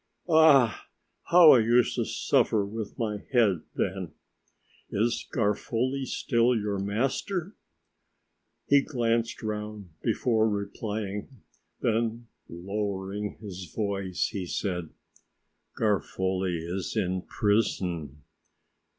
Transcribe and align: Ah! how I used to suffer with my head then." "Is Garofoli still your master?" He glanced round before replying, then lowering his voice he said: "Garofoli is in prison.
Ah! 0.29 0.87
how 1.25 1.51
I 1.51 1.59
used 1.59 1.93
to 1.93 2.05
suffer 2.05 2.65
with 2.65 2.97
my 2.97 3.17
head 3.31 3.61
then." 3.75 4.13
"Is 4.89 5.27
Garofoli 5.31 6.05
still 6.07 6.55
your 6.57 6.79
master?" 6.79 7.53
He 8.65 8.81
glanced 8.81 9.43
round 9.43 9.91
before 10.01 10.49
replying, 10.49 11.43
then 11.81 12.25
lowering 12.49 13.37
his 13.41 13.71
voice 13.71 14.29
he 14.29 14.47
said: 14.47 14.89
"Garofoli 15.77 16.57
is 16.57 16.97
in 16.97 17.21
prison. 17.21 18.23